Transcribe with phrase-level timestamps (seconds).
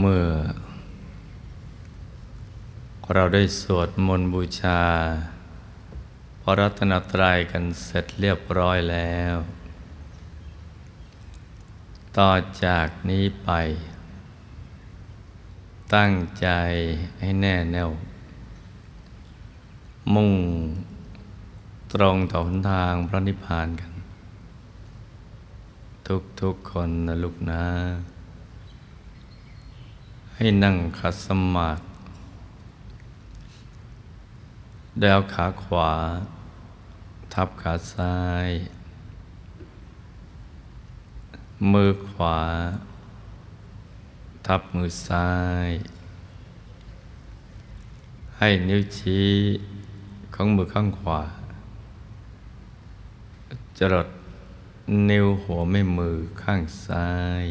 [0.00, 0.26] เมื่อ
[3.12, 4.82] เราได้สวดมนต์บูชา
[6.42, 9.36] พระรัตนตรัยกันเสร็จเรียบร้อยแล้ว
[12.18, 12.30] ต่อ
[12.64, 13.50] จากนี้ไป
[15.94, 16.48] ตั้งใจ
[17.20, 17.90] ให้แน่แน่ว
[20.14, 20.34] มุ่ง
[21.92, 23.92] ตรงต่อหนทางพระนิพพานกัน
[26.40, 27.64] ทุกๆคนนะลูกนะ
[30.44, 31.82] ให้นั่งขัดสมาธิ
[35.02, 35.92] ดาวขาขวา
[37.32, 38.50] ทับขาซ้าย
[41.72, 42.38] มือขวา
[44.46, 45.30] ทับมือซ้า
[45.68, 45.70] ย
[48.36, 49.30] ให้นิ้วชี้
[50.34, 51.22] ของมือข้างขวา
[53.78, 54.08] จรด
[55.10, 57.08] นิ้วหัวแม่มือข้างซ้า
[57.42, 57.46] ย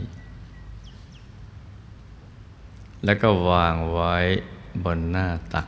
[3.06, 4.16] แล้วก็วางไว้
[4.84, 5.68] บนหน้าตัก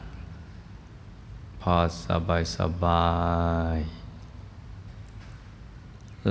[1.61, 3.13] พอสบายสบา
[3.75, 3.77] ย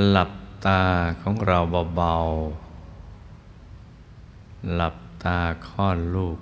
[0.08, 0.32] หลับ
[0.66, 0.82] ตา
[1.20, 1.58] ของเรา
[1.96, 6.38] เบาๆ หลับตาคลอดลูก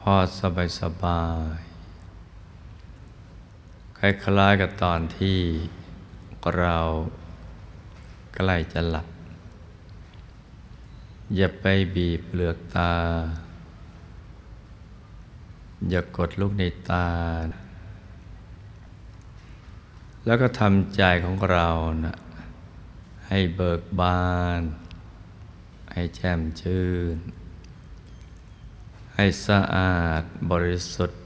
[0.00, 1.58] พอสบายสบาย
[3.98, 5.38] คล้ายๆกับตอนที่
[6.58, 6.78] เรา
[8.34, 9.06] ใกล้จะหลับ
[11.36, 12.94] อย่าไปบีบเปลือกตา
[15.90, 17.08] อย่ากดลูกในตา
[20.26, 21.68] แล้วก็ทำใจของเรา
[22.04, 22.16] นะ
[23.28, 24.60] ให้เบิกบาน
[25.92, 27.16] ให้แจ่มชื่น
[29.14, 31.20] ให้สะอาดบริสุทธิ์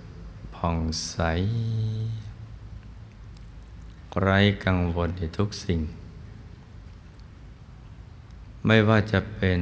[0.55, 1.19] ผ่องใส
[4.21, 5.81] ไร้กังวลในทุกสิ่ง
[8.67, 9.61] ไม่ว่าจะเป็น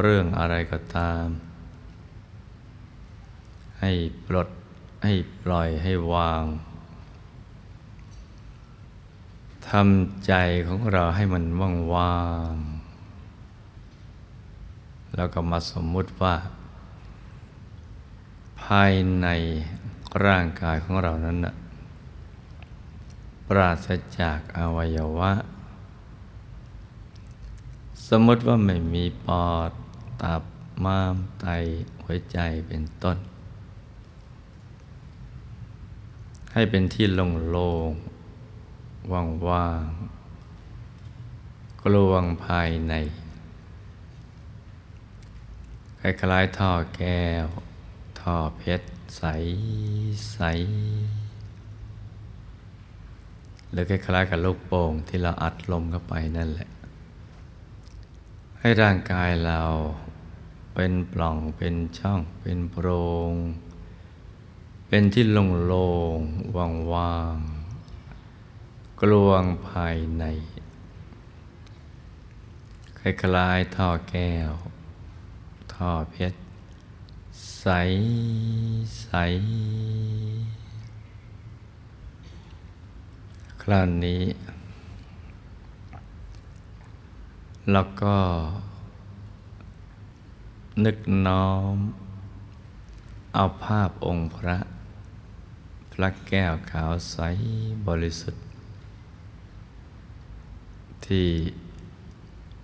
[0.00, 1.26] เรื่องอะไรก็ตาม
[3.80, 3.92] ให้
[4.26, 4.48] ปลด
[5.04, 6.44] ให้ปล่อยให้วาง
[9.68, 10.32] ทำใจ
[10.68, 11.44] ของเราให้มัน
[11.94, 12.20] ว่า
[12.52, 16.34] งๆแล้วก็มาสมมุติว่า
[18.62, 19.28] ภายใน
[20.26, 21.54] ร่างกายของเรานั้นนะ
[23.48, 23.88] ปราศ
[24.20, 25.32] จากอวัยวะ
[28.08, 29.72] สมมติว่าไม่มีปอด
[30.22, 30.42] ตับ
[30.84, 31.46] ม้ามไต
[32.02, 33.16] หัวใจเป็นต้น
[36.52, 39.12] ให้เป็นที่โล่งๆ
[39.48, 42.94] ว่างๆกลวงภายใน
[46.00, 47.46] คล้ายๆท่อแก้ว
[48.20, 49.22] ท่อเพชร ใส
[50.32, 50.38] ใส
[53.70, 56.68] หรือคล้ายๆกับลูกโป่งที่เราอัดลมเข้าไปนั่นแหละ
[58.60, 59.62] ให้ร่างกายเรา
[60.74, 62.88] เป็นปล่องเป็นช่องเป็นโพร
[63.30, 63.32] ง
[64.88, 70.24] เป็นที่โล่งๆว่างๆกลวงภายใน
[72.98, 74.52] คล้ายๆท่อแก้ว
[75.74, 76.40] ท่อเพชร
[77.58, 77.66] ใส
[79.00, 79.08] ใส
[83.70, 84.22] ราวนี้
[87.72, 88.16] แล้วก็
[90.84, 91.76] นึกน้อม
[93.34, 94.58] เอาภาพองค์พระ
[95.92, 97.16] พระแก้วขาวใส
[97.86, 98.44] บริสุทธิ์
[101.06, 101.28] ที่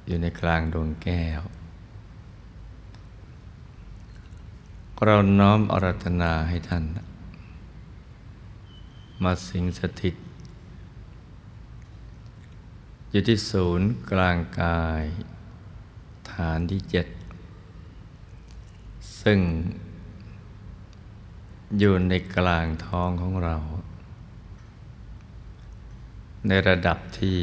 [0.06, 1.42] อยู่ในกลางดวงแก้ว
[5.04, 6.84] เราน้อมอารัธนาให้ท่าน
[9.22, 10.15] มาสิงสถิต
[13.15, 15.05] อยู่ที่ศูนย์กลางกาย
[16.33, 17.07] ฐานที่เจ็ด
[19.23, 19.41] ซึ่ง
[21.79, 23.57] อยู่ในกลางท้องของเรา
[26.47, 27.39] ในระดับที่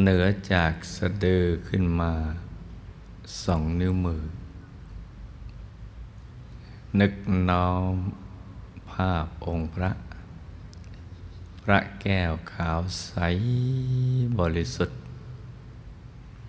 [0.00, 2.12] เหนือจากสะดือขึ้นมา
[3.44, 4.22] สองนิ้วมือ
[7.00, 7.12] นึก
[7.50, 7.92] น้อม
[8.90, 9.90] ภาพองค์พระ
[11.64, 13.12] พระแก้วขาวใส
[14.38, 15.00] บริสุทธิ์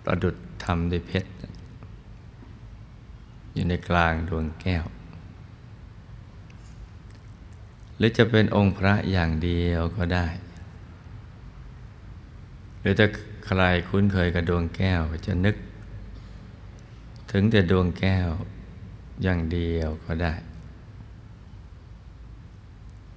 [0.04, 1.30] ประดุดทำด้วยเพชร
[3.52, 4.84] อยู่ในกลางดวงแก้ว
[7.96, 10.26] หรือจะเป็นองค์พระอย่างเดียวก็ได้
[12.80, 13.08] หรือถ้า
[13.46, 15.56] ใครคุ้นเคยกับดวงแก้วจะนึก
[17.32, 18.28] ถึงแต่ดวงแก้ว
[19.22, 20.34] อย่างเดียวก็ได้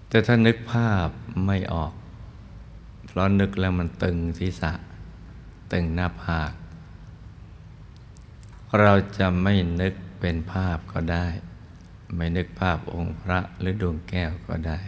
[0.09, 1.07] แต่ถ้านึกภาพ
[1.45, 1.93] ไม่ออก
[3.05, 4.71] เพราะนึกแล้วมันตึงศีรษะ
[5.73, 6.51] ตึงหน้าผาก
[8.79, 11.27] เราจะไม่นึกเป็นภาพก็ได้
[12.15, 14.79] ไม่นึกภาพองค์พระหรือดวงแก้วก็ได้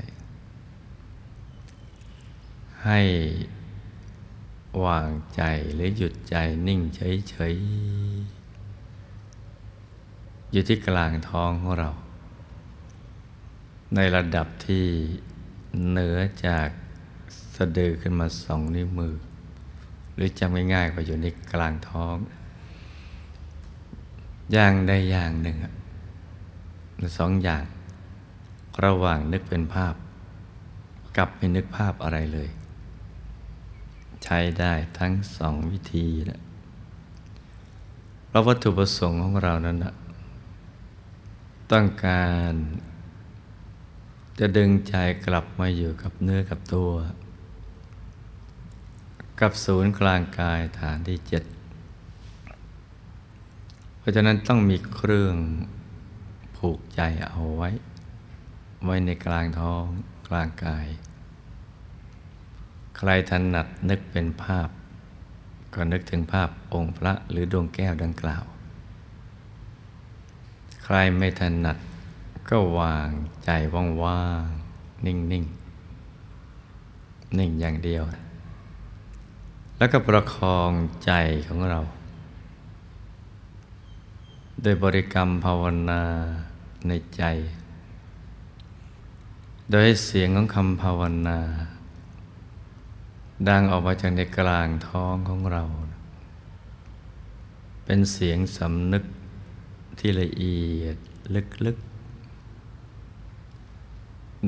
[2.85, 3.01] ให้
[4.85, 5.41] วางใจ
[5.73, 6.35] หรือหยุดใจ
[6.67, 11.89] นิ่งเฉยๆอยู่ที่กลางท้องของเรา
[13.95, 14.85] ในระดับที่
[15.89, 16.67] เหนือจาก
[17.55, 19.15] สะดือขึ้นมาสองนิ้วมือ
[20.13, 22.17] หรือจำง่ายๆก็อยู่ในกลางท้อง
[24.51, 25.57] อย่างใดอย่างหนึ่ง
[27.17, 27.63] สองอย่าง
[28.85, 29.93] ระหว่างนึกเป็นภาพ
[31.17, 32.49] กับไม่นึกภาพอะไรเลย
[34.23, 36.41] ใช้ได้ทั้งสองวิธีนะ
[38.27, 39.93] เพราะวัตถุประสงค์ของเรานั้นนะ
[41.71, 42.53] ต้องการ
[44.39, 44.95] จะดึงใจ
[45.25, 46.91] กลับมาอยู่กับเนื้อกับตัว
[49.39, 51.43] กับศูนย์กลางกายฐานที่เจ็ด
[53.97, 55.35] เพราะฉะนั้นต้องมีเครื่อง
[56.57, 57.69] ผูกใจเอาไว้
[58.83, 59.83] ไว้ในกลางท้อง
[60.27, 60.87] กลางกาย
[62.97, 64.69] ใครถนัดนึกเป็นภาพ
[65.73, 68.43] ก็นึกถึงภาพองค์พระหรือดวงแก้วดังกล่าว
[70.83, 71.77] ใครไม่ถนัด
[72.49, 73.09] ก็วาง
[73.43, 73.49] ใจ
[74.03, 75.35] ว่างๆนิ่งๆน
[77.37, 78.03] นิ่งอย่างเดียว
[79.77, 80.71] แล้วก็ประคอง
[81.05, 81.11] ใจ
[81.47, 81.79] ของเรา
[84.61, 86.03] โดยบริกรรมภาวนา
[86.87, 87.23] ในใจ
[89.71, 91.39] โดยเสียงของคำภาวนา
[93.49, 95.63] ดังออกมาจากในกลางท้องของเรา
[97.85, 99.03] เป็นเสียงสำนึก
[99.99, 100.95] ที่ละเอียด
[101.65, 101.90] ลึกๆ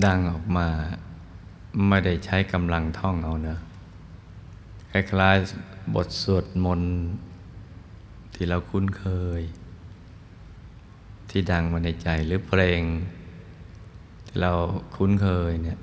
[0.05, 0.67] ดังออกมา
[1.87, 3.59] ไม่ได้ใช้กำลังท่องเอาเนอะ
[4.91, 6.95] คล้ายๆบทสวดมนต์
[8.33, 9.05] ที่เราคุ้นเค
[9.39, 9.41] ย
[11.29, 12.81] ที่ดังมาในใจหรือเพลง
[14.27, 14.51] ที่เรา
[14.95, 15.79] คุ้นเคยเนี่ย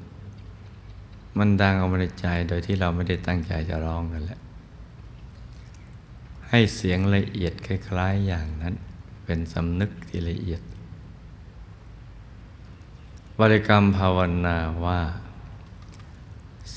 [1.39, 4.41] มันดังออกมาในใจโดยที่เราไม่ได้ตั้งใจจะร้องนั่นแหละ
[6.49, 8.75] ให้เสียงละเอียดคล้ายๆอย่างนั้น
[9.25, 10.61] เป็นสำนึกที่ละเอียด
[13.41, 15.01] บริกรรมภาวนาว่า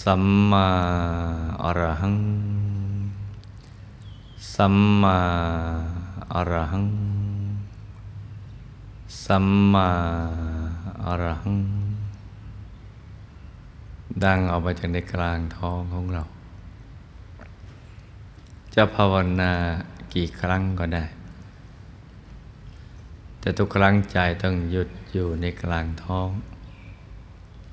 [0.02, 0.68] สัมมา
[1.64, 2.18] อรหัง
[4.56, 5.18] สัมมา
[6.34, 6.88] อรหัง
[9.26, 9.90] สัมมา
[11.06, 11.58] อรหัง
[14.24, 16.24] ดังออกมาจากในกลางท้องของเรา
[18.76, 19.54] จะภาวนา
[20.14, 21.04] กี่ครั้งก็ได้
[23.40, 26.30] แต่ทุกครั้งใจต้องหยุดอยู่ในกลางท้อง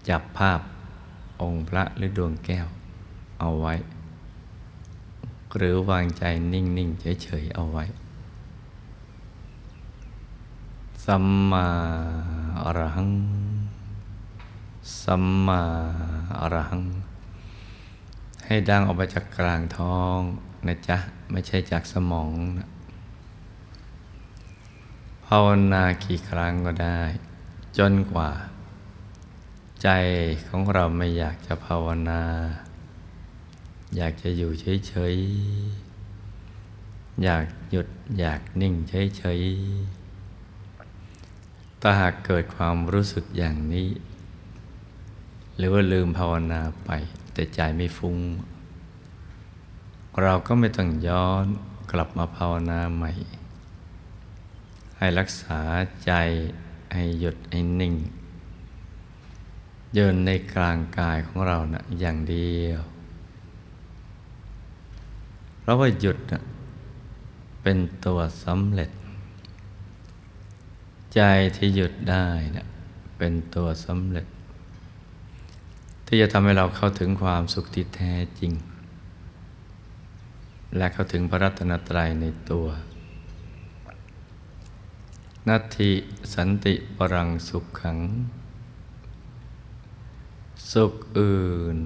[0.08, 0.60] จับภาพ
[1.42, 2.66] องค์พระหรือดวงแก้ว
[3.40, 3.74] เอาไว้
[5.56, 7.84] หรือวางใจนิ่ง ๆ เฉย ๆ เอาไว้
[11.04, 11.68] สัมมา
[12.62, 13.10] อรหัง
[15.02, 15.62] สัมมา
[16.40, 16.82] อรหัง
[18.44, 20.18] ให้ดังออกมาจากกลางท้อง
[20.66, 20.96] นะจ๊ะ
[21.30, 22.68] ไม่ใช่จากสมองนะ
[25.26, 27.00] ภาวนากี่ครั้งก็ได้
[27.78, 28.30] จนกว่า
[29.82, 29.88] ใจ
[30.48, 32.22] ของเราไม่อยากจะภาวนา
[33.96, 34.50] อยากจะอยู่
[34.88, 37.88] เฉยๆ อยากหยุด
[38.18, 43.88] อยากนิ่งเฉยๆ ถ้าหากเกิดความรู้สึกอย่างนี้
[45.56, 46.90] หรือว่าลืมภาวนาไป
[47.32, 48.18] แต่ใจไม่ฟุง้ง
[50.22, 51.46] เราก็ไม่ต้องย้อน
[51.92, 53.12] กลับมาภาวนาใหม่
[54.96, 55.60] ให้รักษา
[56.04, 56.12] ใจ
[56.94, 57.94] ให้หยุดให้นิ่ง
[59.96, 62.80] ยืนในกลางกายของเรานะอย่างเดียว
[65.60, 66.42] เพราะว่าหยุดนะ
[67.62, 68.90] เป็นตัวสำเร็จ
[71.14, 71.20] ใจ
[71.56, 72.66] ที่หยุดได้นะ
[73.18, 74.26] เป็นตัวสำเร็จ
[76.06, 78.52] ที่จะทำให้เราเข้าถึงความสุขที่แท้จริง
[80.76, 82.66] และเข้าถึงพระรัตนตรัยในตัว
[85.48, 85.92] นัตถิ
[86.34, 87.98] สันติปรังสุขขัง
[90.72, 91.76] สุขอื่น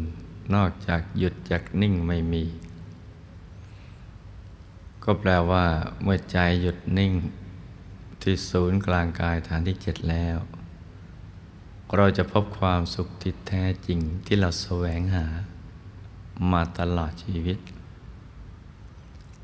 [0.54, 2.44] นอกจากหยุดจากนิ่งไม่มี
[5.04, 5.66] ก็แปลว่า
[6.02, 7.12] เมื่อใจหยุดนิ่ง
[8.22, 10.36] ที่ศูนย์กลางกายฐานที่เจ็ดแล้ว
[11.96, 15.26] เราจะพบความสุขที่แท้จริงที่เราแสวงหา
[16.52, 17.58] มาตลอดชีวิต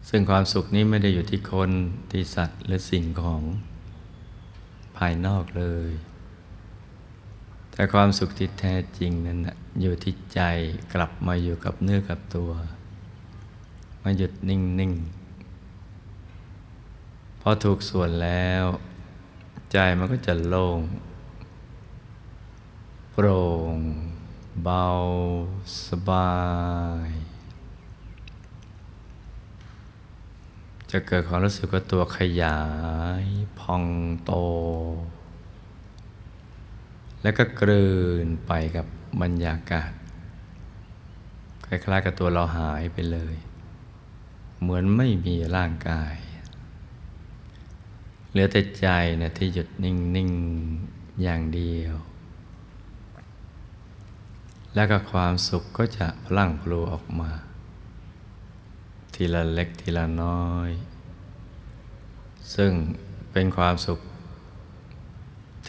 [0.08, 1.70] ซึ่งความสุขนี้ไม่ได้อยู่ที่คน
[2.10, 3.42] ที่สัตว์หรือสิ่งของ
[4.96, 5.90] ภายนอกเลย
[7.80, 9.38] แต่ความสุขที่แท้จริงนั้น
[9.80, 10.40] อยู่ที่ใจ
[10.92, 12.50] กลับมาอยู่กับเนื้อกับตัว
[14.02, 14.92] มาหยุดนิ่งนิ่ง
[17.40, 18.64] พอถูกส่วนแล้ว
[19.72, 20.80] ใจมันก็จะโล่ง
[23.12, 23.75] โปร่ง
[24.62, 24.87] เบา
[25.87, 26.32] สบา
[27.06, 27.08] ย
[30.90, 32.60] จะเกิดความรู้สึกว่าตัวขยา
[33.22, 33.25] ย
[33.58, 33.84] พอง
[34.25, 34.32] โต
[37.22, 37.88] แล้วก็กลื
[38.24, 38.86] นไปกับ
[39.22, 39.92] บรรยากาศ
[41.66, 43.34] คล้ายๆกับตัวเราหายไปเลย
[44.60, 46.14] เหมือนไม่มีร่างกาย
[48.30, 48.86] เหลือแต่ใจ
[49.20, 50.30] นะที่หยุดนิ่ง
[50.76, 51.94] ๆ อย่างเดียว
[54.74, 57.30] แล้วก็ความสุขก็จะพลั่งพลูออกมา
[59.14, 60.70] ทีละเล็กทีละน้อย
[62.54, 62.72] ซึ่ง
[63.32, 64.00] เป็นความสุข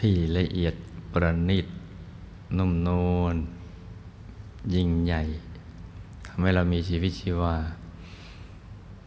[0.00, 0.74] ที่ละเอียด
[1.12, 1.66] ประณีต
[2.58, 3.36] นุ่มนวล
[4.74, 5.22] ยิ่งใหญ่
[6.26, 7.56] ทำให้เรามีชีวิตชีวา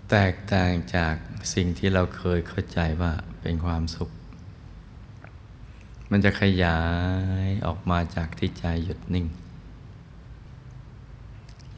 [0.09, 1.15] แตกต่างจาก
[1.53, 4.09] สิ่งที่เราเคยเข้าใจว่าเป็นความสุข
[6.11, 6.79] มันจะขยา
[7.45, 9.27] ยออกมาจากที่ใจหยุดนิ่ง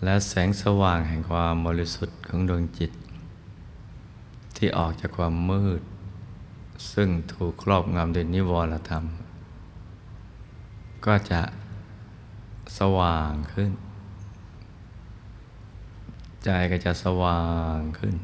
[0.04, 2.92] และแสงสว่างแห่งความบริสุทธิ์ของดวงจิต
[4.58, 5.82] ที่ออกจากความมืด
[6.94, 9.06] ซึ่งถูกครอบงำโดยนิวรธรรม
[11.08, 11.42] ก็จะ
[12.80, 13.72] สว่างขึ้น
[16.44, 17.44] ใจก็จะสว่า
[17.76, 18.16] งขึ้น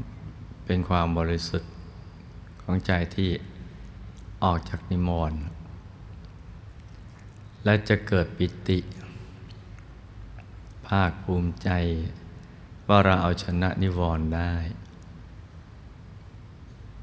[0.65, 1.71] เป็นความบริสุทธิ์
[2.61, 3.29] ของใจที่
[4.43, 5.41] ออกจากนิมรณ์
[7.63, 8.79] และจะเกิดปิติ
[10.87, 11.69] ภาคภูมิใจ
[12.87, 14.53] ว่าเราเอาชนะนิวรณ์ได้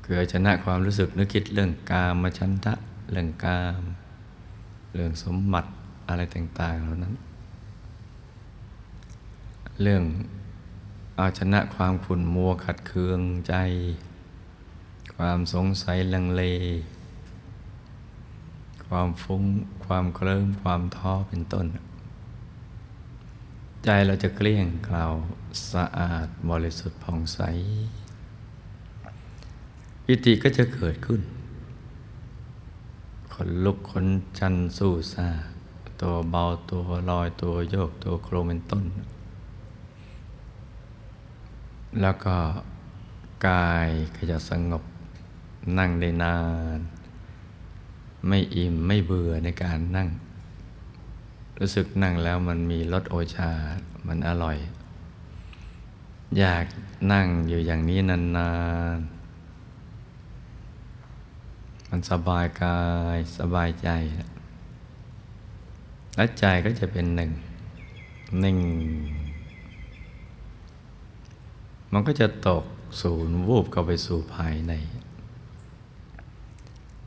[0.04, 2.74] คือชนะความรู้สึกนึกคิดเรื่องกามมาชันทะ
[3.10, 3.82] เรื่องกาม
[4.94, 5.70] เรื่องสมบัติ
[6.08, 7.14] อะไรต่าง ๆ เหล่านั้น
[9.82, 10.04] เรื่อง
[11.16, 13.54] เอาชนะความขุ่นมัวขัดเคืองใจ
[15.16, 16.42] ความสงสัยลังเล
[18.86, 19.42] ความฟุ้ง
[19.84, 21.66] ความเคลิ้มความท้อเป็นต้น
[23.84, 25.12] ใจเราจะเกลี้ยงกล่าว
[25.72, 27.40] สะอาดบริสุทธิ์ผ่องใส
[30.04, 31.20] ปิติก็จะเกิดขึ้น
[33.46, 34.06] นลุกขน
[34.38, 35.28] ชันสู้ซา
[36.00, 38.84] ตัวเบาตัวลอยตัวโยกตัวโครเป็นต้น
[42.00, 42.36] แล้วก็
[43.46, 44.82] กายก็จะสงบ
[45.78, 46.36] นั่งได้นา
[46.78, 46.80] น
[48.26, 50.08] ไม่อิ่มไม่เบื่อในการนั่ง
[51.58, 53.50] รู้สึกนั่งแล้วมันมีรสโอชา
[54.06, 54.56] มันอร่อย
[56.38, 56.66] อยาก
[57.12, 58.50] นั่งอยู่อย่างนี้นา
[58.96, 59.19] นๆ
[61.92, 62.80] มันสบายกา
[63.16, 63.88] ยสบายใจ
[66.16, 67.30] และใจก็จะเป็นหนึ่ง
[68.40, 68.58] หนิ่ง
[71.92, 72.64] มันก็จะตก
[73.00, 74.72] ศูนย์วูบเข้าไปสู่ภายใน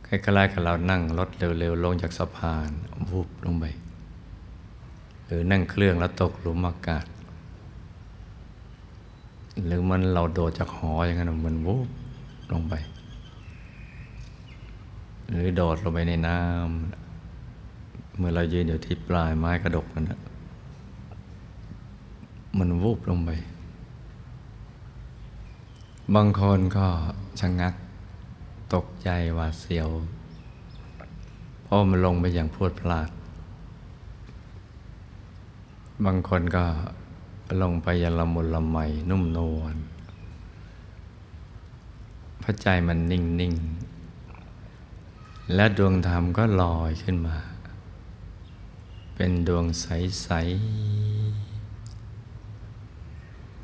[0.08, 2.70] คล้ายๆกับเรานั่งรถเร็วๆ ลงจากสะพาน
[3.10, 3.66] วูบลงไป
[5.26, 7.06] หรือนั่งเครื่องแล้วตกหลุมอากาศ
[9.66, 11.88] หรือมันเราโดดจากหออย่างนั้นมันวูบ
[12.52, 12.74] ลงไป
[15.30, 20.04] หรือโดดลงไปในน้ำเมื่อเรายืนอยู่ที่ปลายไม้กระดกมัน
[22.58, 23.30] มันวูบลงไป
[26.16, 26.86] บางคนก็
[27.40, 27.74] ชะงัก
[28.74, 29.90] ตกใจว่าเสียว
[31.64, 33.10] เพราะมันลงไปอย่างพวดพลาด
[36.06, 36.66] บางคนก็
[37.62, 38.78] ลงไปอยันละมุนละไม
[39.10, 39.76] นุ่มนวล
[42.42, 43.54] พระใจมันนิ่งนิ่ง
[45.56, 47.38] และดวงธรรมก็ลอยขึ้นมา
[49.16, 50.40] เป็นดวงใส ๆ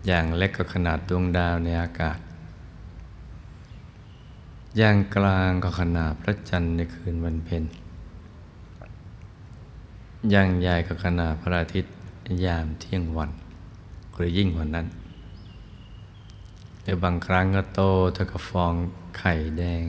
[0.06, 2.20] อย่างเล็กก็ขนาดดวงดาวในอากาศ
[4.78, 7.64] อย่างกลางก็ขนาดพระจันทร์ในคืนวันเพ็ญ
[10.32, 11.94] อย่างใหญ่ก็ขนาดพระอาทิตย์
[12.46, 13.32] ยามเที่ยงวัน
[14.16, 14.88] หรือยิ่งกว่านั้น
[16.82, 17.82] หรือบางครั้งก็โต
[18.14, 18.74] เท่ากับฟอง
[19.18, 19.86] ไข่แดง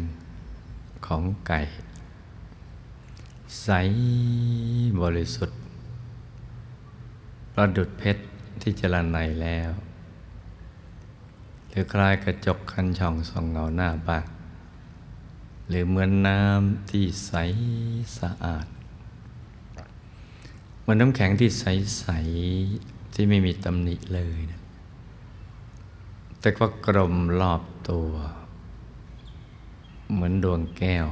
[1.07, 1.61] ของไก่
[3.63, 3.69] ใส
[5.01, 5.59] บริสุทธิ์
[7.53, 8.23] ประดุดเพชร
[8.61, 9.71] ที่จรันในแล้ว
[11.69, 14.27] หรือคลายกระจกคันช่องส่องเงาหน้าบ้าน
[15.69, 17.33] หรือเหมือนน้ำที่ใส
[18.19, 18.67] สะอาด
[20.81, 24.61] เหมันน้ำแข็งที่ใสๆที่ไม่มีตำหนิเลยนะ
[26.41, 28.11] แต่ว่ากลมรอบตัว
[30.15, 31.07] เหมือนดวงแก้ว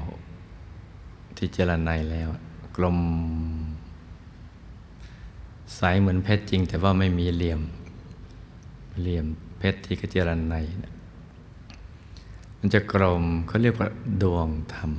[1.37, 2.29] ที่เจรไนแล้ว
[2.77, 2.99] กลม
[5.77, 7.61] ใสเหมือนเพชรจริง แต่ว่าไม่มีเหลี่ยม
[9.01, 9.27] เหลี่ยม
[9.59, 10.85] เพชรที่กระเจรไนน
[12.59, 13.89] มันจะกลมเขาเรียกว่า
[14.23, 14.91] ดวงธรรม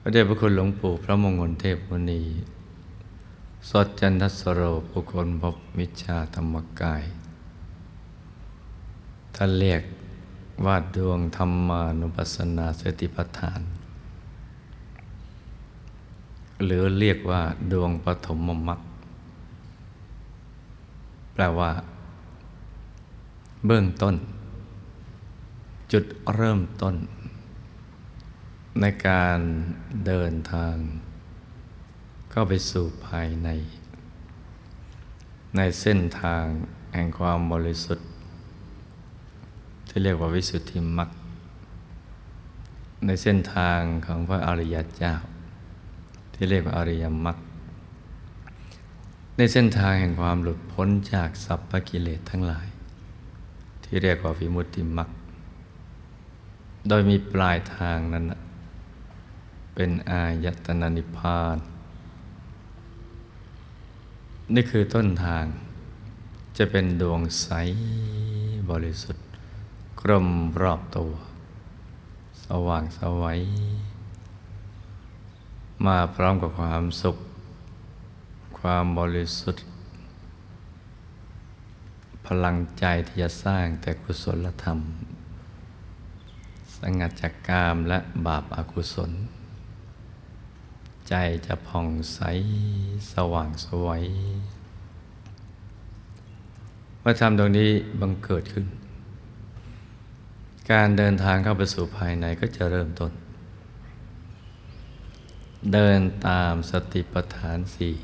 [0.00, 2.22] พระเดชพระคุณหลวงปู่พระมงคลเทพมุนี
[3.70, 4.60] สดจันทสโร
[4.90, 7.02] ปุคลพบวิชาธรรมกาย
[9.34, 9.82] ท่านเรียก
[10.64, 13.60] ว่าดวงธรรมานุปัสสนาสติปัฏฐาน
[16.64, 18.38] หรือเรียกว่าดวงปฐม
[18.68, 18.80] มรรค
[21.32, 21.72] แปลว่า
[23.66, 24.14] เบื้องต้น
[25.92, 26.94] จุดเริ่มต้น
[28.80, 29.38] ในการ
[30.06, 30.76] เดินทาง
[32.30, 33.48] เข้าไปสู่ภายใน
[35.56, 36.44] ในเส้นทาง
[36.94, 38.04] แห่งความบริสุทธิ
[39.88, 41.10] ที่เรียกว่าวิสุทธิมรรค
[43.06, 45.14] ในเส้นทางของพระอริยเจ้า
[46.34, 47.38] ที่เรียกว่าอริยมรรค
[49.36, 52.66] ในเส้นทางแห่งความหลุดพ้นจากสัพพกิเลสทั้งหลาย
[53.84, 55.08] ที่เรียกว่าวิมุตติมรรค
[56.88, 58.24] โดยมีปลายทางนั้น
[59.74, 61.56] เป็นอายตนะนิพพาน
[64.54, 65.44] นี่คือต้นทาง
[66.56, 67.48] จะเป็นดวงใส
[68.70, 69.27] บริสุทธิ์
[70.00, 70.28] กลม
[70.62, 71.12] รอบตัว
[72.44, 73.40] สว่างสวัย
[75.86, 77.16] มาพร้อมกับความสุข
[78.58, 79.64] ความบริสุทธิ์
[82.26, 84.78] พลังใจที่จะสร้างแต่กุศลธรรม
[86.76, 89.10] สงัดจากกามและบาปอากุศล
[91.08, 91.14] ใจ
[91.46, 92.20] จะผ่องใส
[93.12, 94.02] สว่างสวย
[97.00, 98.66] เมื่อทำตรงนี้บังเกิดขึ้น
[100.72, 103.12] การเดินทางเข้าไปสู่ภายในก็จะเริ่มต้น
[105.72, 107.94] เดินตามสติปัฏฐานสี่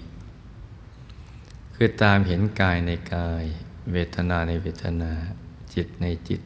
[1.75, 3.45] คือตามเห็นกายในกาย
[3.93, 5.13] เวทนาในเวทนา
[5.75, 6.41] จิตในจิต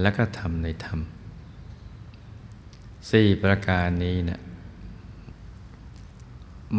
[0.00, 1.00] และก็ธรรมในธรรม
[3.10, 4.40] สี่ประการนี้เนะี่ย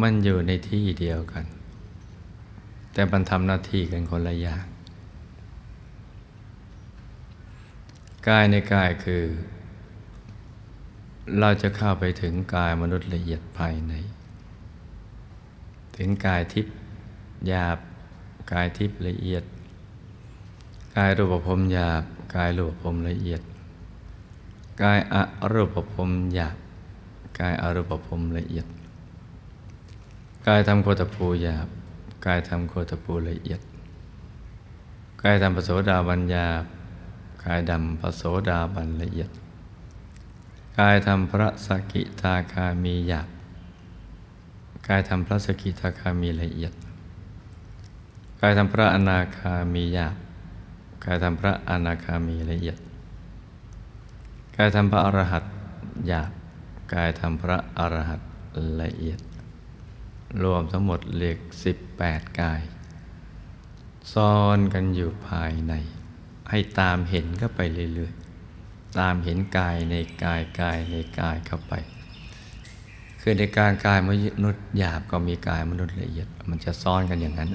[0.00, 1.44] มันอยู่ในที่เดียวกัน
[2.92, 4.66] แต่มันทำหน้าที่กันคนละอย่าง
[8.28, 9.24] กายในกายคือ
[11.38, 13.92] เราจะเข้าไปถึงกายมนุษย์ละเอียดภายใน
[15.96, 16.74] ถึงกายทิพย์
[17.48, 17.78] หยาบ
[18.52, 19.44] กายทิพย์ละเอียด
[20.96, 22.02] กายรูปภพหยาบ
[22.34, 23.42] กายรูปภพละเอียด
[24.82, 25.14] กายอ
[25.52, 25.76] รูปภ
[26.08, 26.56] พหยาบ
[27.38, 28.66] กายอรูปภพละเอียด
[30.46, 31.68] กายทำโคตภูหยาบ
[32.26, 33.60] กายทำโคตภูละเอียด
[35.22, 36.73] กายทำปโสดาบัญญาบ
[37.44, 39.30] กายดำพระโสดาบันละเอียด
[40.78, 43.28] กายทำพระสกิทาคามีหยาบ
[44.88, 46.72] กายทำพระสกิทาคามีละเอียด
[48.40, 50.16] กายทำพระอนาคามีหยาบ
[51.04, 52.78] กายทำพระอนาคามีละเอียด
[54.56, 55.44] กายทำพระอรหัต
[56.08, 56.30] หยาบ
[56.94, 58.20] กายทำพระอรหัต
[58.82, 59.20] ละเอียด
[60.42, 62.60] รวมทั้งหมดเลขสิบแปดกาย
[64.12, 65.74] ซ้อนกันอยู่ภายใน
[66.50, 67.60] ให้ตามเห็นเข้าไป
[67.94, 71.74] เรื่อยๆ ตามเห็นกายในกายกายในกายเข้าไป
[73.20, 74.10] คือในการกายม
[74.44, 77.50] นุษย์หยาบก็มีกายมนุษย์ละเอียด มันจะซ้อนกันอย่างนั้น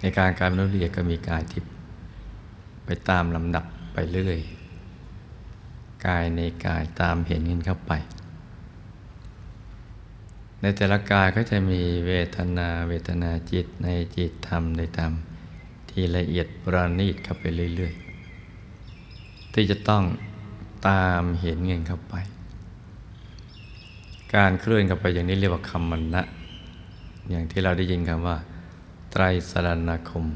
[0.00, 1.72] ในการกายมนุษย์ละเอียดก็มีกายทิพย์
[2.84, 4.38] ไปตามลำดับไปเรื่อย
[6.06, 7.92] กายในกายตามเห็นกันเข้าไป
[10.60, 15.12] ในแต่ละกายก็จะมีเวทนาเวทนาจิตในจิตธรรมในธรรม
[15.94, 20.04] ที่ละเอียดประณีตเข้าไปเรื่อยๆ ที่จะต้อง
[20.88, 22.14] ตามเห็นเงินเข้าไป
[24.34, 26.22] การเคลื่อนเข้าไปอย่างนี้เรียกว่าคำมันนะ
[27.30, 28.36] อย่างที่เราได้ยินคำว่า
[29.10, 30.26] ไตรสรณคม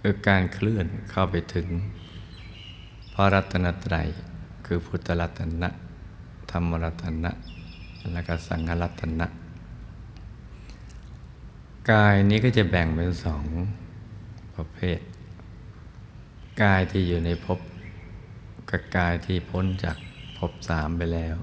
[0.00, 1.68] คือการเคลื่อนเข้าไปถึง
[3.12, 4.06] พระรัตนตรัย
[4.66, 5.68] คือพุทธรัตนะ
[6.50, 7.30] ธรรมรัตนะ
[8.12, 9.26] และก็สังฆรัตนะ
[11.88, 13.44] กายนี้ก็จะแบ่งเป็นสอง
[14.56, 15.00] ประเภท
[16.62, 17.58] กายที่อยู่ในภพ
[18.70, 19.96] กับกายที่พ้นจาก
[20.38, 21.36] ภพสามไปแล้ว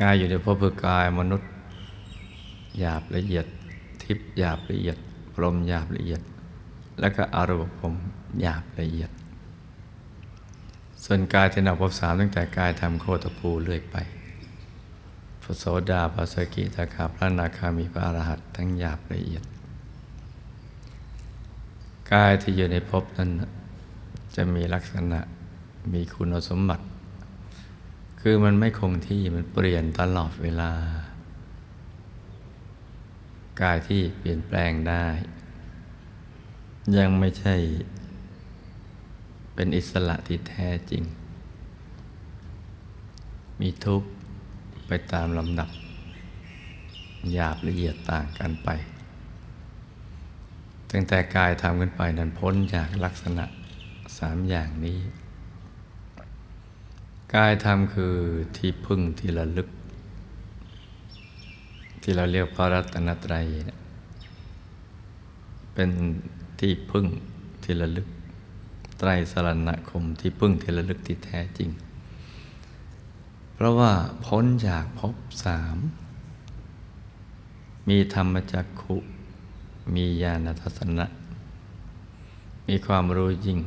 [0.00, 1.50] กายอยู่ในภพคือกายมนุษย์
[2.78, 3.46] หยาบละเอียด
[4.02, 4.96] ทิพย์หยาบละเอียด
[5.32, 6.20] พรหมหยาบละเอียด
[7.00, 7.94] แล้วก็อรูปภพ
[8.40, 9.10] หยาบละเอียด
[11.04, 13.96] ส่วนกายที่นับภพสามตั้งแต่กายทำโคตภูเรื่อยไป
[15.46, 19.44] พระโสดาพระสกิทาคาพระนาคามีพระอรหัตทั้งหยาบละเอียด
[22.12, 23.30] กายที่อยู่ในภพนั้น
[24.36, 25.20] จะมีลักษณะ
[25.92, 26.84] มีคุณสมบัติ
[28.20, 30.72] คือมันไม่คงที่มันเปลี่ยนตลอดเวลา
[33.62, 35.06] กายที่เปลี่ยนแปลงได้
[36.98, 37.56] ยังไม่ใช่
[39.54, 41.02] เป็นอิสระที่แท้จริง
[43.60, 44.08] มีทุกข์
[44.86, 45.70] ไปตามลำดับ
[47.32, 48.68] หยาบละเอียดต่างกันไป
[50.90, 53.44] ตั้งแต่กายทำกันไปนั้นพ้นจากลักษณะ
[54.18, 54.98] สามอย่างนี้
[57.34, 58.14] กายทำคือ
[58.56, 59.68] ที่พึ่งที่ระลึก
[62.02, 63.46] ที่เราเรียกพระรัตนตรัย
[65.74, 65.90] เป็น
[66.60, 67.06] ที่พึ่ง
[67.64, 68.08] ที่ระลึก
[68.98, 71.70] ไตรสรณคมที่พึ่งที่ระลึกที่แท้จริง
[73.64, 73.92] ราะว่า
[74.26, 75.76] พ้นจากภพสาม
[77.88, 78.96] มีธรรมจักขุ
[79.94, 81.06] มีญาณทัศนะ
[82.68, 83.58] มีความรู้ยิ่ง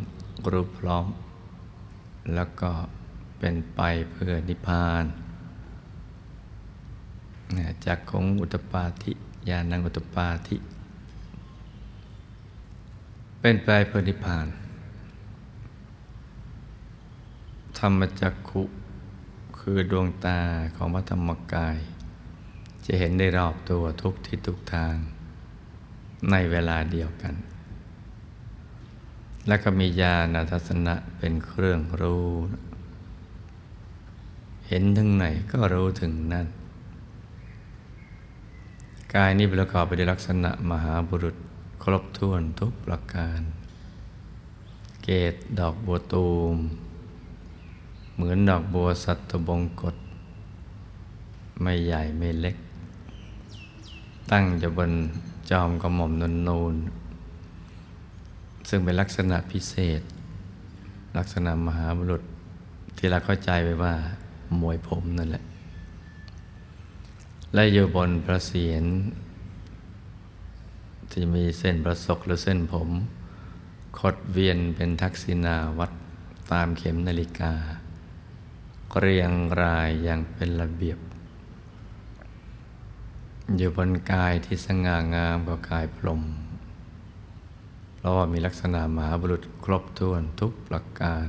[0.51, 1.05] รู้พร้อม
[2.35, 2.71] แล้วก็
[3.39, 3.81] เป็นไป
[4.11, 5.03] เพื่อนิพพาน
[7.85, 9.11] จากของอุตปาธิ
[9.49, 10.57] ญาณังอุตปาธิ
[13.39, 14.47] เป็นไปเพื่อนิพพาน
[17.77, 18.63] ธรรมจักขุ
[19.69, 20.39] คือดวงตา
[20.75, 21.77] ของพระธรรมกาย
[22.85, 24.95] จะเห็นได้รอบตัวทุกทิศทุกทาง
[26.31, 27.33] ในเวลาเดียวกัน
[29.47, 32.29] และก็มีญาณทัศนะเป็นเครื่องรู้
[34.67, 36.47] เห็นถึงไหนก็รู้ถึงนั่น
[39.15, 41.35] กายนี้ประกอบไปด้วยลักษณะมหาบุรุษ
[41.83, 43.41] ครบถ้วนทุกประการ
[45.03, 46.57] เกตดอกบัวตูม
[48.19, 49.95] เหมือนดอกบัวสัตบงกฎ
[51.61, 52.57] ไม่ใหญ่ไม่เล็ก
[54.31, 54.91] ตั้งอยู่บน
[55.49, 56.75] จอมกระหม่อมนนูน
[58.69, 60.01] ซึ่งเป็นลักษณะพิเศษ
[61.17, 62.23] ลักษณะมหาบุรุษ
[62.97, 63.93] ที่เราเข้าใจไปว่า
[64.61, 65.43] มวยผมนั่นแหละ
[67.53, 68.85] และอยู่บนพระเศียร
[71.11, 72.89] ที่มีเส้นประศกหรือเส้นผม
[73.99, 75.91] คดเวียนเป็นทักษิณาวัด
[76.51, 77.53] ตามเข็มนาฬิกา
[78.99, 80.99] เรียงรายอย่างเป็นระเบียบ
[83.55, 86.23] อยู่บนกายที่สง่างามกว่ากายพรม
[87.95, 91.27] เพราะว่ามีลักษณะมหาบุรุษครบถ้วนทุกประการ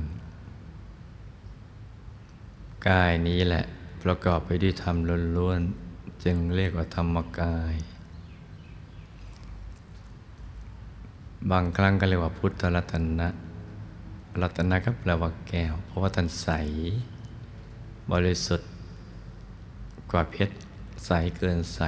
[2.87, 3.63] กายนี้แหละ
[4.03, 4.95] ประกอบไปด้วยธรรม
[5.37, 7.75] ล้วนๆจึงเรียกว่าธรรมกาย
[11.51, 13.27] บางครั้งก็เรียกว่าพุทธรัตนะ
[14.41, 16.49] รัตนะก็แปลว่าแก้ว เพราะว่าท่านใส
[18.11, 18.69] บริสุทธิ์
[20.11, 20.55] กว่าเพชร
[21.05, 21.81] ใสเกินใส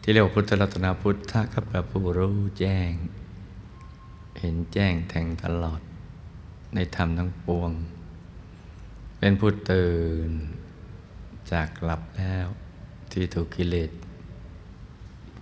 [0.00, 2.92] ที่เรียกว่าพุทธรัตนาพุทธะก็แปลผู้รู้แจ้ง
[4.38, 5.80] เห็นแจ้งแทงตลอด
[6.74, 7.70] ในธรรมทั้งปวง
[9.18, 9.96] เป็นผู้ตื่
[10.28, 10.30] น
[11.52, 12.46] จากหลับแล้ว
[13.12, 13.90] ที่ถูกกิเลส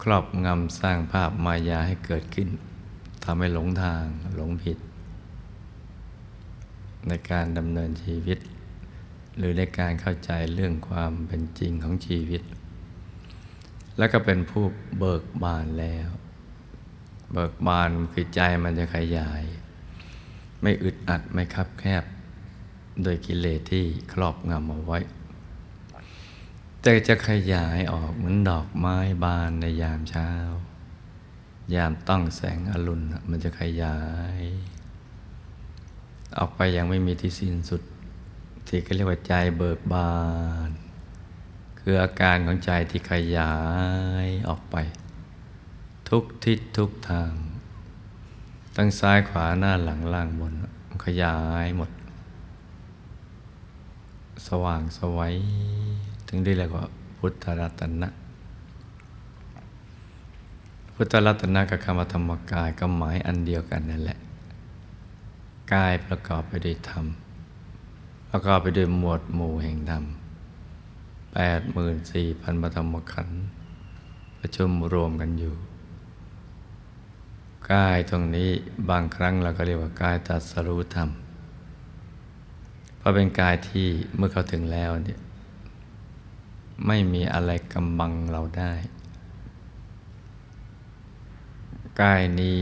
[0.02, 2.48] ครอบงำสร้างภาพมายาให้เกิดขึ้น
[3.24, 4.04] ทำให้หลงทาง
[4.36, 4.78] หลงผิด
[7.08, 8.38] ในการดำเนินชีวิต
[9.36, 12.42] หรือในการเข้าใจเรื่องความเป็นจริงของชีวิต
[13.98, 14.64] แล้วก็เป็นผู้
[14.98, 16.08] เบิกบานแล้ว
[17.32, 19.42] เบิกบานคือใจมันจะขยาย
[20.62, 22.04] ไม่อึดอัดไม่คับแคบ
[23.02, 24.98] โดยกิเลสที่ครอบงำเอาไว้
[26.82, 30.30] แต่จะขยายออกเหมือนดอกไม้บานในยามเช้า
[31.74, 33.98] ยามต้องแสงอรุณมันจะขยา
[34.38, 34.40] ย
[36.38, 37.82] ออกไปยังไม่มีที่สิ้นสุด
[38.66, 40.12] ที่เขาเรียกว่าใจเบิกบา
[40.68, 40.70] น
[41.78, 43.54] คืออาการของใจที่ขยา
[44.26, 44.76] ยออกไป
[46.08, 47.32] ทุกทิศทุกทาง
[48.76, 50.52] ตั้งซ้ายขวาหน้าหลังล่างบน
[51.04, 51.90] ขยายหมด
[54.48, 55.34] สว่างสวัย
[56.28, 56.84] ถึงได้เรียกว่า
[57.18, 58.08] พุทธรัตนะ
[60.94, 64.18] พุทธรัตนะกับคำธรรมกายก็หมายอันเดียวกันนั่นแหละ
[65.72, 67.06] กายประกอบไปด้วยธรรม
[68.30, 70.04] ประกอบไปด้วยหมวดหมู่แห่งธรรม
[71.32, 73.44] แปดหมื่นสี่พันปฐมขันธ์
[74.38, 75.54] ประชุมรวมกันอยู่
[77.72, 78.50] กายตรงนี้
[78.90, 81.08] บางครั้งเราก็เรียกว่ากายตัดสรู้ธรรม
[82.96, 85.20] เพราะเป็นกายที่เมื่อเขาถึงแล้วเนี่ย
[86.86, 88.72] ไม่มีอะไรกำบังเราได้
[92.02, 92.60] กายนี้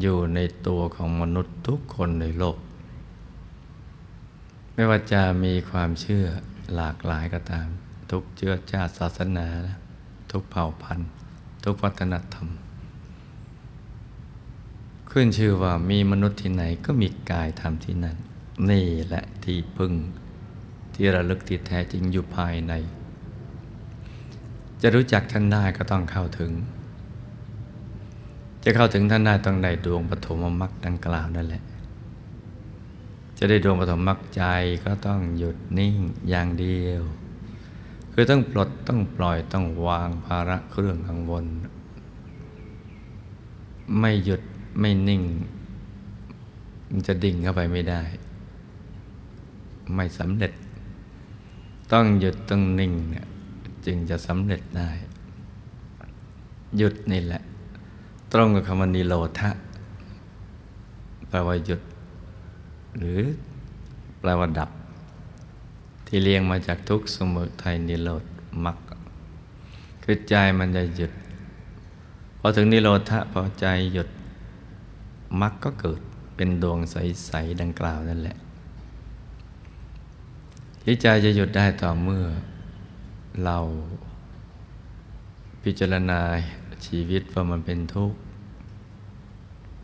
[0.00, 2.58] อยู่ในตัวของมนุษย์ทุกคนในโลก
[4.74, 6.24] ไม่ว่าจะมีความเชื่อ
[6.74, 7.68] หลากหลายก็ตาม
[8.10, 9.46] ทุกเชื้อชาติศาสนา
[10.30, 11.10] ทุกเผ่าพันธุ์
[11.64, 12.48] ทุกวัฒนธรรม
[15.10, 18.16] ขึ้นชื่อว่ามีมนุษย์ที่ไหนก็มีกายธรรมที่นั่น
[18.70, 19.92] นี่แหละที่พึ่ง
[20.94, 22.72] ที่ระลึกที่แท้จริงอยู่ภายใน
[24.82, 26.52] จะรู้จักท่านได้ก็ต้องเข้าถึง
[28.68, 31.62] จะจะเข้าถึงท่านได้ต้องได้ดวงปฐมมรรคดังกล่าวนั่นแหละ
[33.38, 34.42] จะได้ดวงปฐมมรรคใจ
[34.84, 35.96] ก็ต้องหยุดนิ่ง
[36.28, 37.02] อย่างเดียว
[38.12, 41.44] คือต้องปลดต้องปล่อยต้องวางภาระเครื่องกังวล
[43.98, 44.42] ไม่หยุด
[44.80, 45.22] ไม่นิ่ง
[46.90, 48.02] มันจะดิ่งเข้าไปไม่ได้
[49.94, 50.52] ไม่สำเร็จ
[51.92, 53.26] ต้องหยุดต้องนิ่งเนี่ย
[53.86, 54.90] จึงจะสำเร็จได้
[56.76, 57.42] หยุดนี่แหละ
[58.32, 59.50] ตรงกับคำว่านิโรธะ
[61.28, 61.80] แปลว่าหยุด
[62.98, 63.20] หรือ
[64.20, 64.70] แปลว่าดับ
[66.06, 68.24] ที่เรียงมาจากทุกสมุทัยนิโรธ
[68.64, 68.78] มรรค
[70.02, 71.12] คือใจมันจะหยุด
[72.40, 74.08] พอถึงนิโรธะพอใจหยุด
[75.40, 76.00] มรรคก็เกิด
[76.36, 78.36] เป็นดวงใส ๆ ดังกล่าวนั่นแหละ
[80.82, 82.24] ที่ใจจะหยุดได้ต่อเมื่อ
[83.44, 83.58] เรา
[85.62, 86.20] พิจารณา
[86.86, 88.18] ชีวิตว่ามันเป็นทุกข์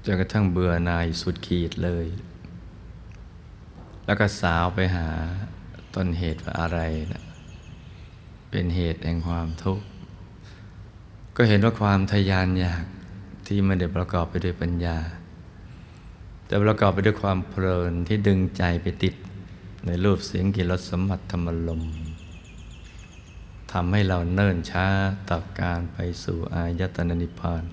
[0.05, 2.07] จนกระทั่งเบื่อหน่ายสุดขีดเลย
[4.07, 5.09] แล้วก็สาวไปหา
[5.95, 6.79] ต้นเหตุว่าอะไร
[7.13, 7.23] นะ
[8.51, 9.85] เป็นเหตุแห่งความทุกข์
[11.37, 12.85] ก็เห็นว่าความทยานอยาก
[13.47, 14.99] ที่ไม่ได้ประกอบไปด้วยปัญญา
[16.47, 19.15] แต่ประกอบไปด้วยความเพลินที่ดึงใจไปติด
[19.87, 21.83] ในรูปเสียงกลิ่นรสสัมผัสธรรมลม
[23.79, 24.87] ทำให้เราเนิ่นช้า
[25.31, 27.65] ต่อการไปสู่อายตนะนิพพาน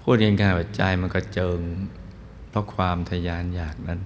[0.00, 1.60] พูดง่ายๆว่าใจมันก็เจิง
[2.48, 4.00] เพราะความทยานอยากนั้น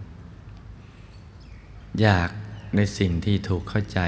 [2.00, 2.30] อยาก
[2.76, 4.00] ในสิ่งที่ถูกเข้าใจ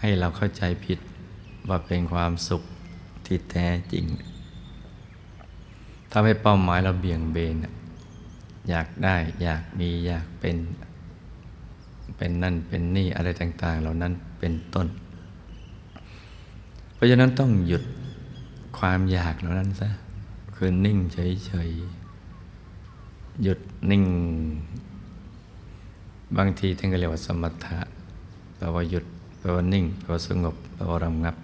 [0.00, 0.98] ให้เราเข้าใจผิด
[1.68, 2.62] ว่าเป็นความสุข
[3.26, 4.04] ที่แท้จริง
[6.12, 7.54] ทำให้เป้าหมายเราเบี่ยงเบน
[8.68, 10.56] อยากได้อยากมีอยากเป็น
[12.16, 14.86] เป็นนั่นเป็นนี่อะไรต่าง ๆ เหล่านั้น เป็นต้น
[16.94, 17.82] เพราะฉะนั้นต้องหยุด
[18.78, 19.88] ความอยากเหล่านั้นซะ
[20.54, 23.58] คือนิ่งเฉยๆหยุด
[23.90, 24.04] นิ่ง
[26.36, 27.78] บางทีท่านก็เรียกว่าสมถะ
[28.56, 29.04] แปลว่าหยุด
[29.38, 31.36] แปลว่านิ่งแปลว่าสงบแปลว่าระงับ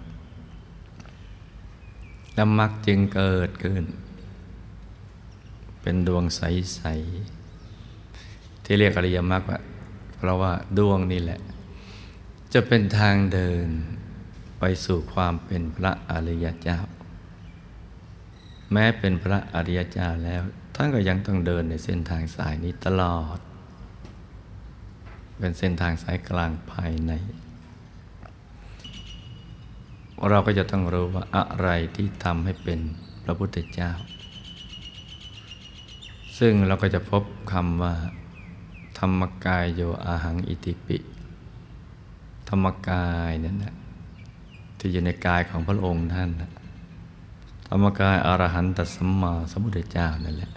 [2.33, 3.83] แล้วมักจึงเกิดขึ้น
[5.81, 6.81] เป็นดวงใส
[7.73, 9.59] ๆ ที่เรียกอริยมรรคว่า
[10.17, 11.39] เพราะว่าดวงนี่แหละ
[12.53, 13.67] จะเป็นทางเดิน
[14.59, 16.79] ไปสู่ความเป็นพระอริยเจ้า
[18.71, 20.43] แม้เป็นพระอริยเจ้าแล้ว
[20.75, 23.39] ท่านก็ยังต้องเดินในเส้นทางสายนี้ตลอด
[25.39, 27.11] เป็นเส้นทางสายกลางภายใน
[30.29, 32.79] เราก็จะต้องรู้ว่าอะไรที่ทำให้เป็น
[33.23, 33.91] พระพุทธเจ้า
[36.39, 37.95] ซึ่งเราก็จะพบคำว่า
[38.97, 40.97] ธรรมกายโยอาหังอิติปิ
[42.49, 43.73] ธรรมกายนั่นแหละ
[44.77, 46.29] ที่อยู่ในกายของพระองค์ท่าน
[47.67, 50.51] ธรรมกายอรหันตสัมมาสัมพุทธเจ้านั่นแหละ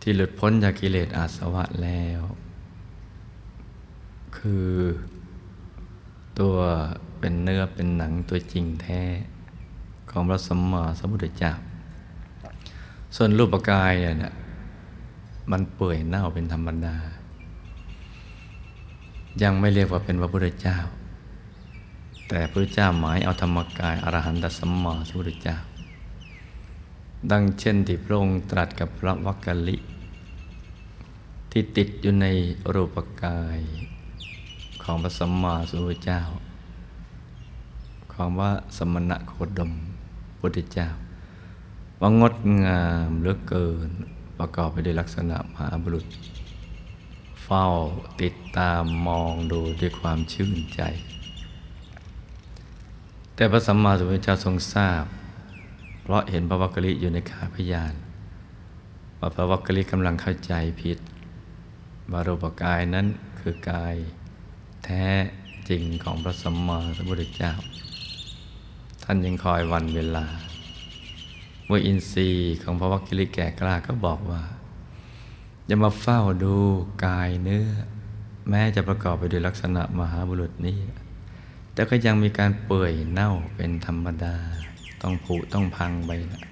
[0.00, 2.20] ที่หลุดพ้นจากกิเลสอาสวะแล้ว
[4.36, 4.68] คือ
[6.38, 6.56] ตัว
[7.18, 9.02] เป็นเนื้อเป็นหนังตัวจริงแท้
[10.10, 11.52] ของพระสัมมาสัมพุทธเจ้า
[13.16, 14.32] ส่วนรูปกายเนี่ย
[15.50, 16.96] มันเปื่อยเน่าเป็นธรรมดา
[19.42, 20.78] ยังไม่เรียกว่าเป็นพระพุทธเจ้า
[22.28, 25.56] แต่พระเจ้าหมายเอาธรรมกายอรหันตสัมมาสัมพุทธเจ้า
[27.30, 29.76] ดังเช่นที่พระองค์ตรัสกับพระวักกะลิ
[31.50, 32.26] ที่ติดอยู่ใน
[32.72, 33.60] รูปกาย
[34.82, 36.20] ของพระสัมมาสัมพุทธเจ้า
[38.12, 39.72] ของว่าสมณะโคดม
[40.38, 40.88] พุทธเจ้า
[42.00, 43.88] ว่างดงามเหลือเกิน
[44.38, 46.04] ประกอบไปด้วยลักษณะมหาบุรุษ
[47.50, 47.70] เฝ้า
[48.22, 50.80] ติดตามมองดูด้วยความชื่นใจ
[53.34, 55.04] แต่พระสัมมาสัมพุทธเจ้าทรงทราบ
[56.02, 57.94] เพราะเห็นพระวักกะลิอยู่ในขาพยาน
[59.18, 60.98] ว่าพระวักกะลิกำลังเข้าใจผิด
[62.10, 63.06] บารูปกายนั้น
[63.40, 63.94] คือกาย
[64.84, 65.06] แท้
[65.68, 67.52] จริงของพระสัมมาสัมพุทธเจ้า
[69.04, 70.26] ท่านยังคอยวันเวลา
[71.66, 74.42] เมื่ออินทรีย์ของพระวักกิลิแก่กล้าก็บอกว่า
[75.68, 76.54] ย่ามาเฝ้าดู
[77.04, 77.68] กายเนื้อ
[78.48, 80.78] แม้จะประกอบไปด้วยลักษณะมหาบุรุษนี้
[81.72, 84.36] แต่ก็ยังมีการเปื่อยเน่าเป็นธรรมดา
[85.02, 86.44] ต้องผุต้องพังไปนะ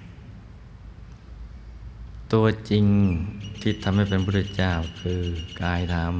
[2.33, 2.85] ตัวจริง
[3.61, 5.21] ที่ทำให้เป็นพระเจ้าคือ
[5.61, 6.13] กายธรรม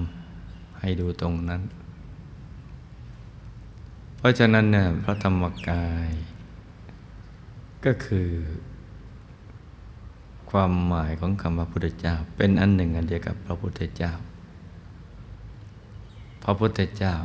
[0.80, 1.62] ให้ดูตรงนั้น
[4.18, 6.10] เพราะฉะนั้นเนี่ยพระธรรมกาย
[7.86, 8.30] ก็คือ
[10.52, 14.14] ความหมายของคำว่าพุทธเจ้า เป็นอันหนึ่งอันเดียวกับพระพุทธเจ้า
[16.44, 17.16] พระพุทธเจ้า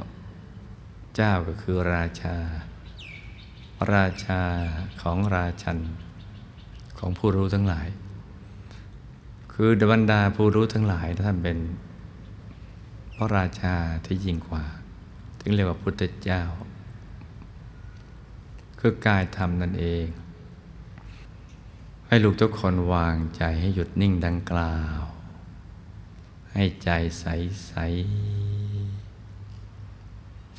[1.17, 2.37] เจ้าก็คือราชา
[3.77, 4.41] พระราชา
[5.03, 5.79] ของราชัน
[6.99, 7.89] ของผู้รู้ทั้งหลาย
[9.53, 11.59] คือดบรรดาผู้รู้ทั้งหลายท่านเป็น
[13.17, 14.65] พระราชาที่ยิ่งกว่า
[15.41, 16.43] ถึงเรียกว่าพุทธเจ้า
[18.81, 20.07] คือกายธรรมนั่นเอง
[22.13, 25.01] ให้ลูกทุกคนวางใจให้หยุดนิ่งดังกล่าว
[26.53, 27.25] ให้ใจใส
[27.67, 27.73] ใส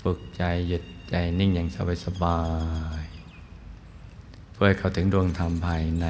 [0.01, 2.41] ฝึกใจหยุดใจนิ่งอย่างสบายสบา
[3.01, 3.05] ย
[4.51, 6.07] เพื่อให้เขาถึงดวงธรรมภายใน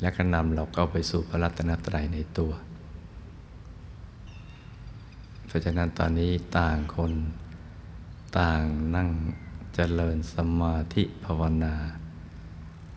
[0.00, 2.52] และก็นำเราเข้าไปสู่พระรัตนตรัยในตัว
[5.46, 7.12] เพราะฉะนั้นตอนนี้ต่างคน
[8.38, 8.62] ต่าง
[8.96, 9.08] นั่ง
[9.74, 11.74] เจริญสมาธิภาวนา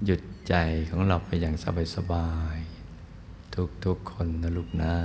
[0.08, 0.56] หยุด ใจ
[0.90, 1.56] ของเราไปอย่าง
[1.96, 4.96] สบายๆทุกๆคนนะลูกนะ